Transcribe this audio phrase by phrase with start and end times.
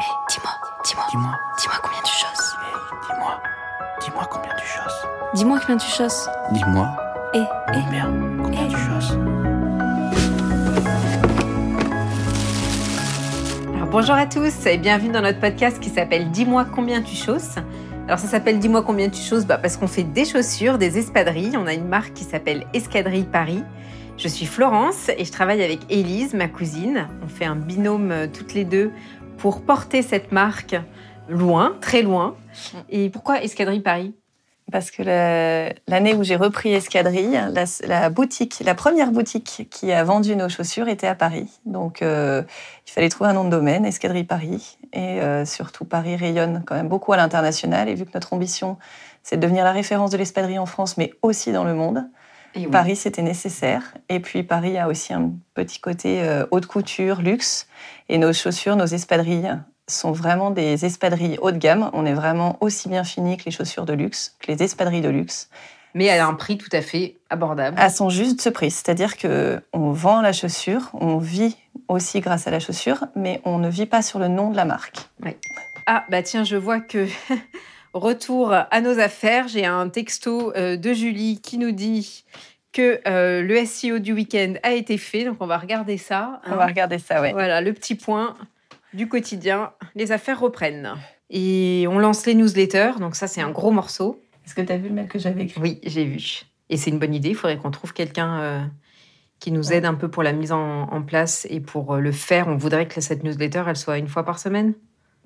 [0.00, 0.52] dis-moi,
[0.84, 2.56] dis-moi, Dis-moi, dis-moi combien tu choses.
[3.08, 3.40] dis-moi,
[4.00, 5.08] dis-moi combien tu choses.
[5.34, 6.28] Dis-moi combien tu choses.
[6.52, 6.88] Dis-moi
[7.34, 7.72] Eh, eh.
[7.74, 8.06] combien,
[8.42, 9.18] combien tu choses.
[13.74, 17.56] Alors, bonjour à tous et bienvenue dans notre podcast qui s'appelle Dis-moi combien tu chausses.
[18.06, 21.56] Alors ça s'appelle Dis-moi combien tu chausses bah, parce qu'on fait des chaussures, des espadrilles.
[21.58, 23.62] On a une marque qui s'appelle Escadrille Paris.
[24.16, 27.08] Je suis Florence et je travaille avec Élise, ma cousine.
[27.24, 28.92] On fait un binôme euh, toutes les deux
[29.40, 30.76] pour porter cette marque
[31.28, 32.36] loin, très loin.
[32.90, 34.14] Et pourquoi Escadrille Paris?
[34.70, 39.90] Parce que la- l'année où j'ai repris Escadrille, la, la boutique, la première boutique qui
[39.92, 41.50] a vendu nos chaussures était à Paris.
[41.66, 42.42] Donc euh,
[42.86, 44.78] il fallait trouver un nom de domaine, Escadrille Paris.
[44.92, 47.88] Et euh, surtout, Paris rayonne quand même beaucoup à l'international.
[47.88, 48.76] Et vu que notre ambition,
[49.22, 52.04] c'est de devenir la référence de l'espadrille en France, mais aussi dans le monde,
[52.54, 52.66] Et oui.
[52.66, 53.94] Paris, c'était nécessaire.
[54.08, 57.68] Et puis, Paris a aussi un petit côté euh, haute couture, luxe.
[58.08, 59.56] Et nos chaussures, nos espadrilles
[59.88, 61.90] sont vraiment des espadrilles haut de gamme.
[61.92, 65.08] On est vraiment aussi bien fini que les chaussures de luxe, que les espadrilles de
[65.08, 65.48] luxe,
[65.94, 67.76] Mais à un prix tout à fait abordable.
[67.78, 68.70] à son juste prix.
[68.70, 71.56] C'est-à-dire que on vend la chaussure, on vit
[71.88, 74.64] aussi grâce à la chaussure, mais on ne vit pas sur le nom de la
[74.64, 74.96] marque.
[75.86, 77.08] Ah, bah tiens, je vois que
[77.92, 79.48] retour à nos affaires.
[79.48, 82.24] J'ai un texto euh, de Julie qui nous dit
[82.72, 85.24] que euh, le SEO du week-end a été fait.
[85.24, 86.40] Donc, on va regarder ça.
[86.46, 87.32] On va regarder ça, ouais.
[87.32, 88.36] Voilà, le petit point
[88.94, 89.72] du quotidien.
[89.94, 90.94] Les affaires reprennent.
[91.30, 92.92] Et on lance les newsletters.
[92.98, 94.20] Donc, ça, c'est un gros morceau.
[94.46, 95.60] Est-ce que tu as vu le mail que j'avais écrit?
[95.60, 96.42] Oui, j'ai vu.
[96.68, 97.30] Et c'est une bonne idée.
[97.30, 98.64] Il faudrait qu'on trouve quelqu'un euh,
[99.40, 102.12] qui nous aide un peu pour la mise en, en place et pour euh, le
[102.12, 102.48] faire.
[102.48, 104.74] On voudrait que cette newsletter, elle soit une fois par semaine.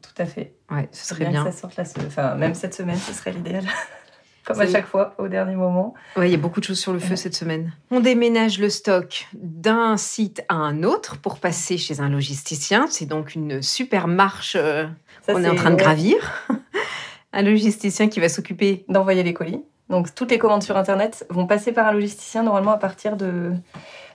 [0.05, 0.55] Tout à fait.
[0.71, 1.45] Ouais, ce serait bien.
[1.45, 3.65] que ça sorte la se- Enfin, même cette semaine, ce serait l'idéal.
[4.47, 5.95] Comme à chaque fois, au dernier moment.
[6.17, 7.17] Ouais, il y a beaucoup de choses sur le feu Ouais.
[7.17, 7.73] cette semaine.
[7.91, 12.87] On déménage le stock d'un site à un autre pour passer chez un logisticien.
[12.91, 14.87] C'est donc une super marche euh,
[15.27, 16.17] qu'on est en c'est- train de gravir.
[17.33, 18.85] un logisticien qui va s'occuper.
[18.91, 19.63] d'envoyer les colis.
[19.89, 23.53] Donc toutes les commandes sur Internet vont passer par un logisticien normalement à partir de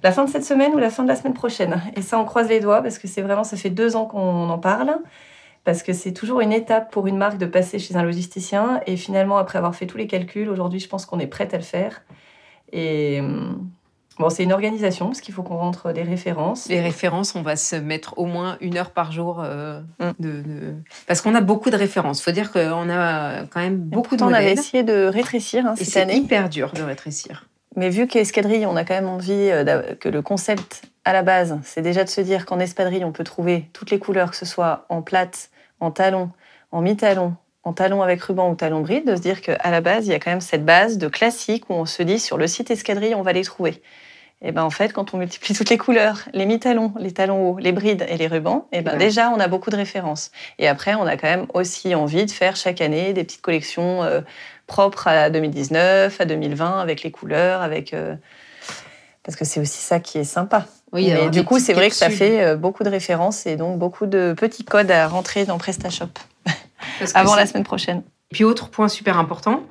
[0.03, 1.81] la fin de cette semaine ou la fin de la semaine prochaine.
[1.95, 4.49] Et ça, on croise les doigts parce que c'est vraiment, ça fait deux ans qu'on
[4.49, 4.95] en parle.
[5.65, 8.81] Parce que c'est toujours une étape pour une marque de passer chez un logisticien.
[8.87, 11.57] Et finalement, après avoir fait tous les calculs, aujourd'hui, je pense qu'on est prête à
[11.57, 12.01] le faire.
[12.71, 13.69] Et hum,
[14.17, 16.67] bon, c'est une organisation parce qu'il faut qu'on rentre des références.
[16.69, 19.41] Les références, on va se mettre au moins une heure par jour.
[19.43, 20.11] euh, Mm.
[20.19, 20.73] de, de-
[21.07, 22.21] Parce qu'on a beaucoup de références.
[22.23, 25.83] faut dire qu'on a quand même beaucoup de on avait essayé de rétrécir hein, Et
[25.83, 27.47] c'est hyper dur de rétrécir.
[27.75, 31.59] Mais vu qu'escadrille, on a quand même envie euh, que le concept à la base,
[31.63, 34.45] c'est déjà de se dire qu'en espadrille, on peut trouver toutes les couleurs, que ce
[34.45, 35.49] soit en plate,
[35.79, 36.29] en talon,
[36.71, 40.07] en mi-talon, en talon avec ruban ou talon bride, de se dire qu'à la base,
[40.07, 42.47] il y a quand même cette base de classique où on se dit sur le
[42.47, 43.81] site escadrille, on va les trouver.
[44.41, 47.57] Et ben en fait, quand on multiplie toutes les couleurs, les mi-talons, les talons hauts,
[47.57, 48.97] les brides et les rubans, et ben Ouais.
[48.97, 50.31] déjà on a beaucoup de références.
[50.59, 54.01] Et après, on a quand même aussi envie de faire chaque année des petites collections
[54.03, 54.21] euh,
[54.65, 58.15] propres à 2019, à 2020, avec les couleurs, avec euh,
[59.23, 60.65] parce que c'est aussi ça qui est sympa.
[60.91, 63.77] Oui, Mais du coup, c'est vrai que ça fait euh, beaucoup de références et donc
[63.77, 66.09] beaucoup de petits codes à rentrer dans PrestaShop
[67.13, 68.01] avant la semaine prochaine.
[68.31, 69.63] Puis autre point super important,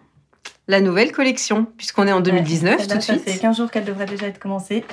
[0.69, 3.25] la nouvelle collection, puisqu'on est en 2019 tout de suite.
[3.25, 4.84] Ça fait 15 jours qu'elle devrait déjà être commencée.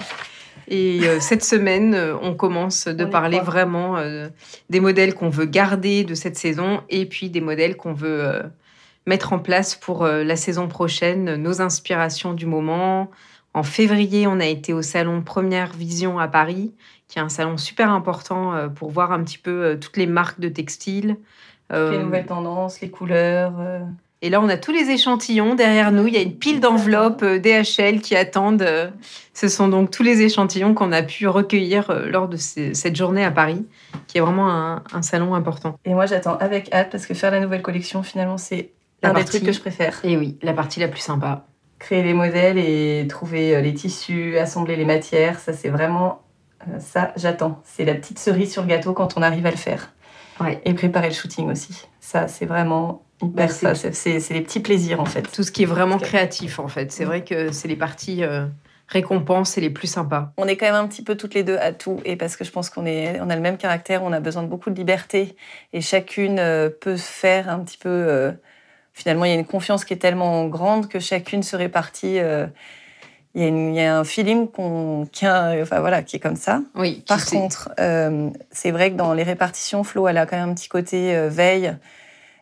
[0.67, 4.29] Et euh, cette semaine, euh, on commence de On parler vraiment euh,
[4.69, 8.41] des modèles qu'on veut garder de cette saison et puis des modèles qu'on veut euh,
[9.05, 13.09] mettre en place pour euh, la saison prochaine, nos inspirations du moment.
[13.55, 16.73] En février, on a été au salon Première Vision à Paris,
[17.07, 20.07] qui est un salon super important euh, pour voir un petit peu euh, toutes les
[20.07, 21.15] marques de textiles.
[21.71, 23.53] Les Euh, nouvelles tendances, les couleurs.
[24.21, 26.05] et là, on a tous les échantillons derrière nous.
[26.07, 28.67] Il y a une pile d'enveloppes DHL qui attendent.
[29.33, 33.31] Ce sont donc tous les échantillons qu'on a pu recueillir lors de cette journée à
[33.31, 33.65] Paris,
[34.07, 35.79] qui est vraiment un, un salon important.
[35.85, 39.13] Et moi, j'attends avec hâte parce que faire la nouvelle collection, finalement, c'est La un
[39.13, 39.99] des partie- trucs que je préfère.
[40.03, 41.45] Et oui, la partie la plus sympa.
[41.85, 46.23] Créer les modèles et trouver euh, les tissus, assembler les matières, ça, c'est vraiment
[46.67, 47.61] euh, ça, j'attends.
[47.63, 49.93] C'est la petite cerise sur le gâteau quand on arrive à le faire.
[50.39, 50.59] Ouais.
[50.65, 51.87] Et préparer le shooting aussi.
[51.99, 53.91] Ça, c'est vraiment hyper Bah, c'est- ça.
[53.93, 55.21] C'est- C'est les petits plaisirs, en fait.
[55.31, 56.91] Tout ce qui est vraiment créatif, en fait.
[56.91, 58.47] C'est vrai que c'est les parties euh,
[58.87, 60.33] récompenses et les plus sympas.
[60.37, 62.43] On est quand même un petit peu toutes les deux à tout, et parce que
[62.43, 64.75] je pense qu'on est, on a le même caractère, on a besoin de beaucoup de
[64.75, 65.35] liberté,
[65.71, 67.89] et chacune euh, peut faire un petit peu.
[67.89, 68.31] euh,
[68.95, 72.17] finalement, il y a une confiance qui est tellement grande que chacune se répartit.
[72.19, 72.47] euh,
[73.35, 76.15] il, y a une- il y a un feeling qu'on, qui, a- enfin voilà, qui
[76.15, 76.61] est comme ça.
[76.73, 77.35] Oui, Par sait.
[77.35, 80.69] contre, euh, c'est vrai que dans les répartitions, Flo, elle a quand même un petit
[80.69, 81.75] côté euh, veille.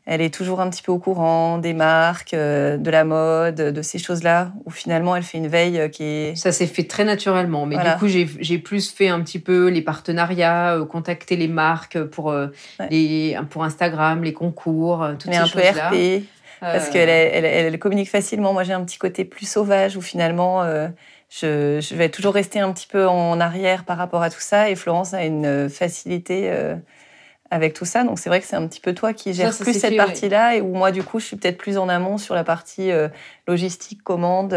[0.05, 3.97] Elle est toujours un petit peu au courant des marques, de la mode, de ces
[4.00, 6.35] choses-là, où finalement elle fait une veille qui est...
[6.35, 7.94] Ça s'est fait très naturellement, mais Voilà.
[7.94, 12.50] du coup j'ai plus fait un petit peu les partenariats, contacter les marques pour, Ouais.
[12.91, 15.88] les, pour Instagram, les concours, toutes est ces un peu choses-là.
[15.89, 16.23] RP,
[16.63, 18.54] parce Euh, qu'elle elle, elle communique facilement.
[18.54, 20.88] Moi, j'ai un petit côté plus sauvage, où finalement, euh,
[21.30, 24.69] je, je vais toujours rester un petit peu en arrière par rapport à tout ça,
[24.69, 26.50] et Florence a une euh, facilité...
[26.50, 26.75] euh,
[27.51, 29.63] avec tout ça, donc c'est vrai que c'est un petit peu toi qui gères ça
[29.63, 29.98] plus cette ouais.
[29.98, 32.89] partie-là, et où moi du coup je suis peut-être plus en amont sur la partie
[32.89, 33.10] euh,
[33.48, 34.56] logistique, commande.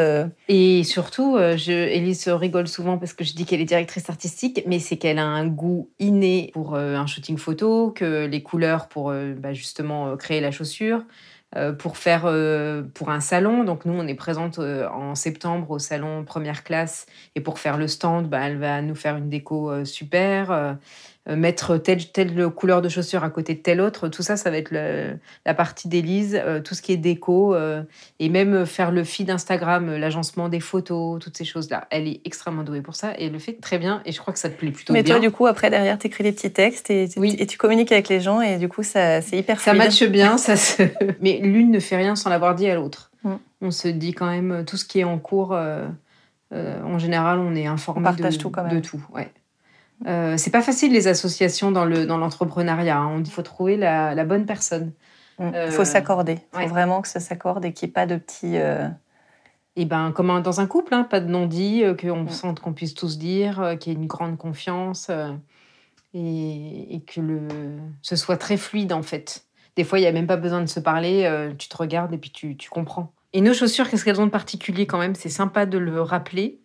[0.48, 4.78] Et surtout, je, Elise rigole souvent parce que je dis qu'elle est directrice artistique, mais
[4.78, 9.52] c'est qu'elle a un goût inné pour un shooting photo, que les couleurs pour bah,
[9.52, 11.04] justement créer la chaussure,
[11.78, 13.64] pour faire euh, pour un salon.
[13.64, 17.76] Donc nous, on est présente euh, en septembre au salon première classe, et pour faire
[17.78, 20.76] le stand, bah, elle va nous faire une déco euh, super.
[21.28, 24.50] Euh, mettre telle, telle couleur de chaussure à côté de telle autre, tout ça, ça
[24.50, 27.82] va être le- la partie d'Élise, euh, tout ce qui est déco, euh,
[28.20, 31.86] et même faire le feed Instagram, l'agencement des photos, toutes ces choses-là.
[31.90, 34.32] Elle est extrêmement douée pour ça et elle le fait très bien et je crois
[34.32, 35.14] que ça te plaît plutôt Mais bien.
[35.16, 37.34] toi, du coup, après, derrière, t'écris des petits textes et, Oui.
[37.38, 39.84] et tu communiques avec les gens et du coup, ça, c'est hyper ça fluide.
[39.84, 40.82] matche bien, ça se...
[41.20, 43.10] mais l'une ne fait rien sans l'avoir dit à l'autre.
[43.24, 43.34] Mm.
[43.62, 45.52] On se dit quand même tout ce qui est en cours.
[45.54, 45.86] euh,
[46.52, 48.76] en général, on est informé On partage de, tout quand même.
[48.76, 49.04] de tout.
[49.12, 49.32] Ouais.
[50.06, 52.98] Euh, c'est pas facile les associations dans le dans l'entrepreneuriat.
[52.98, 53.22] hein.
[53.24, 54.92] Il faut trouver la, la bonne personne.
[55.38, 56.32] Il Euh, faut s'accorder.
[56.34, 56.66] Il faut ouais.
[56.66, 58.56] vraiment que ça s'accorde et qu'il n'y ait pas de petits.
[58.58, 58.88] euh,
[59.78, 62.28] Et ben, comme un- dans un couple, hein, pas de non-dit, euh, qu'on Mm.
[62.30, 65.10] sente qu'on puisse tous dire, euh, qu'il y ait une grande confiance
[66.14, 67.48] et, et que le,
[68.02, 69.44] ce soit très fluide en fait.
[69.76, 72.18] Des fois, il n'y a même pas besoin de se parler, tu te regardes et
[72.18, 73.12] puis tu, tu comprends.
[73.34, 75.14] Et nos chaussures, qu'est-ce qu'elles ont de particulier quand même?
[75.14, 76.60] C'est sympa de le rappeler.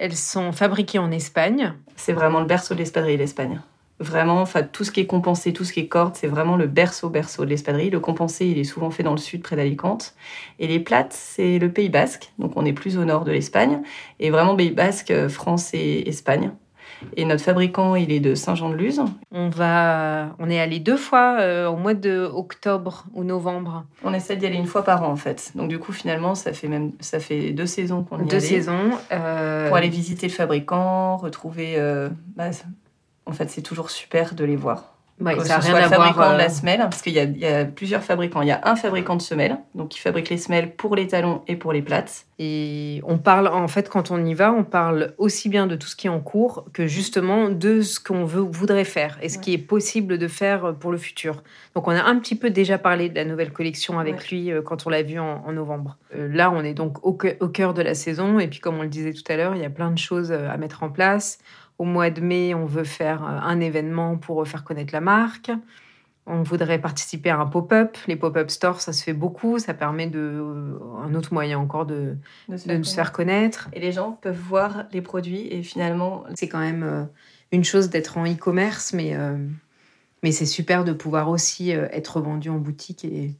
[0.00, 1.74] Elles sont fabriquées en Espagne.
[1.94, 3.60] C'est vraiment le berceau de l'espadrille, l'Espagne.
[3.98, 6.66] Vraiment, enfin, tout ce qui est compensé, tout ce qui est corde, c'est vraiment le
[6.66, 7.90] berceau, berceau de l'espadrille.
[7.90, 10.14] Le compensé, il est souvent fait dans le sud, près d'Alicante.
[10.58, 12.32] Et les plates, c'est le Pays Basque.
[12.38, 13.82] Donc, on est plus au nord de l'Espagne.
[14.20, 16.50] Et vraiment, Pays Basque, euh, France et Espagne.
[17.16, 19.02] Et notre fabricant, il est de Saint-Jean-de-Luz.
[19.32, 24.12] On va, on est allé deux fois euh, au mois de octobre ou novembre, On
[24.14, 25.52] essaie d'y aller une fois par an, en fait.
[25.54, 28.40] Donc, du coup, finalement, ça fait même ça fait deux saisons qu'on y deux allait.
[28.46, 28.90] saisons.
[29.12, 31.74] euh, Pour aller visiter le fabricant, retrouver.
[31.78, 32.50] euh, bah,
[33.26, 34.96] en fait, c'est toujours super de les voir.
[35.20, 36.32] Ouais, que ça ce rien soit à le fabricant voir.
[36.32, 38.42] de la euh, semelle, parce qu'il y, a- il y a plusieurs fabricants.
[38.42, 41.42] Il y a un fabricant de semelles, donc qui fabrique les semelles pour les talons
[41.48, 42.26] et pour les plates.
[42.38, 45.86] Et on parle, en fait, quand on y va, on parle aussi bien de tout
[45.88, 49.36] ce qui est en cours que justement de ce qu'on veut, voudrait faire et ce
[49.36, 49.44] Ouais.
[49.44, 51.42] qui est possible de faire pour le futur.
[51.74, 54.24] Donc, on a un petit peu déjà parlé de la nouvelle collection avec Ouais.
[54.30, 55.98] lui euh, quand on l'a vu en, en novembre.
[56.16, 58.38] Euh, là, on est donc au, cœur- au cœur de la saison.
[58.38, 60.32] Et puis, comme on le disait tout à l'heure, il y a plein de choses
[60.32, 61.38] à mettre en place.
[61.80, 65.50] Au mois de mai, on veut faire euh, un événement pour faire connaître la marque.
[66.26, 67.96] On voudrait participer à un pop-up.
[68.06, 69.58] Les pop-up stores, ça se fait beaucoup.
[69.58, 72.18] Ça permet de, euh, un autre moyen encore de,
[72.50, 73.70] De se de nous faire connaître.
[73.72, 77.04] Et les gens peuvent voir les produits et finalement, C'est quand même euh,
[77.50, 79.38] une chose d'être en e-commerce, mais, euh,
[80.22, 83.06] mais c'est super de pouvoir aussi euh, être vendu en boutique.
[83.06, 83.32] Et,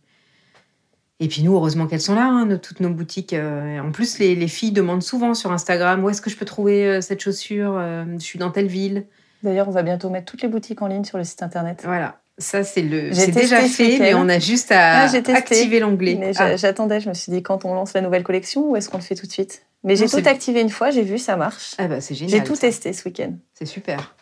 [1.21, 3.33] et puis nous, heureusement qu'elles sont là, hein, toutes nos boutiques.
[3.35, 6.45] euh, en plus, les, les filles demandent souvent sur Instagram où est-ce que je peux
[6.47, 9.05] trouver euh, cette chaussure Euh, Je suis dans telle ville.
[9.43, 11.83] d'ailleurs, on va bientôt mettre toutes les boutiques en ligne sur le site internet.
[11.85, 12.17] Voilà.
[12.39, 13.09] Ça, c'est le.
[13.09, 16.19] J'ai C'est déjà fait, mais on a juste à Ah, activer l'onglet.
[16.23, 18.89] Ah, j'a- j'attendais, je me suis dit quand on lance la nouvelle collection ou est-ce
[18.89, 19.63] qu'on le fait tout de suite?
[19.85, 21.75] Mais j'ai tout activé une fois, j'ai vu, ça marche.
[21.77, 22.39] ah bah, c'est génial.
[22.39, 22.63] J'ai tout ça.
[22.63, 23.33] testé ce week-end.
[23.53, 24.15] C'est super.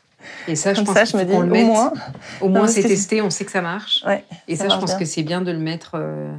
[0.49, 1.67] Et ça, je pense ça, je me dis qu'on au le mette.
[1.67, 1.93] moins.
[2.41, 4.03] Au moins, c'est testé, on sait que ça marche.
[4.05, 4.99] Ouais, Et ça ça, je pense bien.
[4.99, 6.33] que c'est bien de le mettre euh,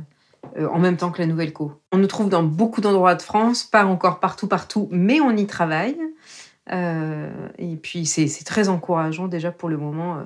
[0.58, 1.74] en même temps que la nouvelle co.
[1.92, 5.48] On nous trouve dans beaucoup d'endroits de France, pas encore partout, partout, mais on y
[5.48, 5.98] travaille.
[6.72, 10.24] Euh, et puis, c'est très encourageant déjà pour le moment, euh,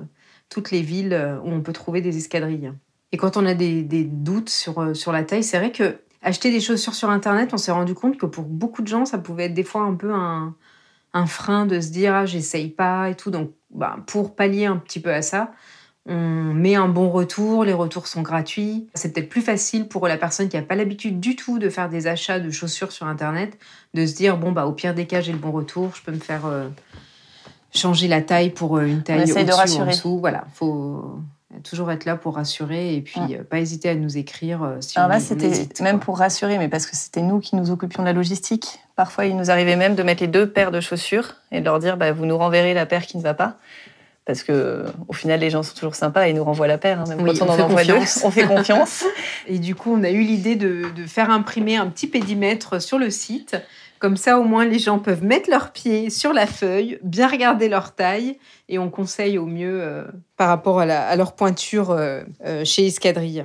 [0.48, 2.72] toutes les villes euh, où on peut trouver des escadrilles.
[3.12, 6.50] Et quand on a des, doutes sur, euh, sur la taille, c'est vrai que acheter
[6.50, 9.44] des chaussures sur Internet, on s'est rendu compte que pour beaucoup de gens, ça pouvait
[9.44, 10.54] être des fois un peu un,
[11.12, 13.30] un frein de se dire ah, j'essaye pas et tout.
[13.30, 15.52] Donc, bah, pour pallier un petit peu à ça,
[16.06, 18.86] on met un bon retour, les retours sont gratuits.
[18.94, 21.88] C'est peut-être plus facile pour la personne qui n'a pas l'habitude du tout de faire
[21.88, 23.56] des achats de chaussures sur Internet,
[23.94, 26.12] de se dire, bon, bah, au pire des cas, j'ai le bon retour, je peux
[26.12, 26.68] me faire euh,
[27.74, 29.90] changer la taille pour euh, une taille essaye de au-dessus ou en rassurer.
[29.90, 30.18] dessous.
[30.18, 31.20] Voilà, faut
[31.62, 33.32] toujours être là pour rassurer et puis Mm.
[33.32, 36.68] euh, pas hésiter à nous écrire si Alors on, là, c'était même pour rassurer, mais
[36.68, 38.80] parce que c'était nous qui nous occupions de la logistique.
[38.96, 41.78] Parfois, il nous arrivait même de mettre les deux paires de chaussures et de leur
[41.78, 43.56] dire bah, vous nous renverrez la paire qui ne va pas.
[44.26, 47.00] Parce que au final, les gens sont toujours sympas et nous renvoient la paire.
[47.00, 48.22] hein, même Oui, quand on, on en envoie deux, confiance.
[48.24, 49.04] on fait confiance.
[49.46, 52.98] Et du coup, on a eu l'idée de, de faire imprimer un petit pédimètre sur
[52.98, 53.56] le site.
[53.98, 57.68] Comme ça, au moins, les gens peuvent mettre leurs pieds sur la feuille, bien regarder
[57.68, 58.38] leur taille,
[58.70, 60.04] et on conseille au mieux euh,
[60.38, 63.44] par rapport à, la- à leur pointure euh, euh, chez Escadrille.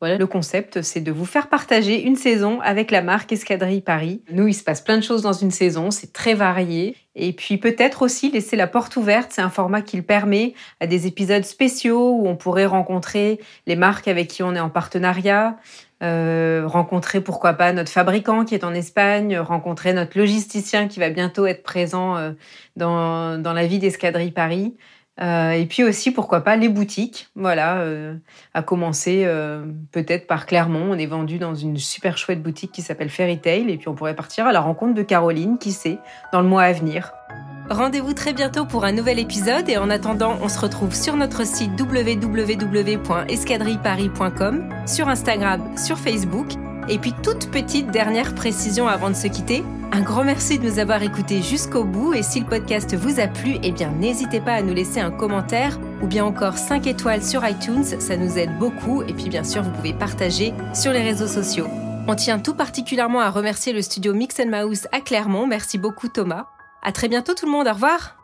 [0.00, 4.22] Voilà, le concept, c'est de vous faire partager une saison avec la marque Escadrille Paris.
[4.30, 6.94] Nous, il se passe plein de choses dans une saison, c'est très varié.
[7.16, 10.86] Et puis peut-être aussi laisser la porte ouverte, c'est un format qui le permet à
[10.86, 15.56] des épisodes spéciaux où on pourrait rencontrer les marques avec qui on est en partenariat,
[16.04, 21.10] euh, rencontrer pourquoi pas notre fabricant qui est en Espagne, rencontrer notre logisticien qui va
[21.10, 22.30] bientôt être présent euh,
[22.76, 24.76] dans, dans la vie d'Escadrille Paris.
[25.20, 27.28] Euh, et puis aussi, pourquoi pas, les boutiques.
[27.34, 28.14] Voilà, euh,
[28.54, 30.88] à commencer euh, peut-être par Clermont.
[30.90, 33.70] On est vendu dans une super chouette boutique qui s'appelle Fairy Tail.
[33.70, 35.98] Et puis on pourrait partir à la rencontre de Caroline, qui sait,
[36.32, 37.12] dans le mois à venir.
[37.70, 41.46] Rendez-vous très bientôt pour un nouvel épisode et en attendant, on se retrouve sur notre
[41.46, 46.67] site www.escadrilleparis.com, sur Instagram, sur Facebook.
[46.90, 50.78] Et puis toute petite dernière précision avant de se quitter, un grand merci de nous
[50.78, 52.14] avoir écoutés jusqu'au bout.
[52.14, 55.10] Et si le podcast vous a plu, eh bien n'hésitez pas à nous laisser un
[55.10, 59.02] commentaire ou bien encore 5 étoiles sur iTunes, ça nous aide beaucoup.
[59.02, 61.66] Et puis bien sûr vous pouvez partager sur les réseaux sociaux.
[62.06, 66.46] On tient tout particulièrement à remercier le studio Mix Mouse à Clermont, merci beaucoup Thomas.
[66.82, 68.17] À très bientôt tout le monde, au revoir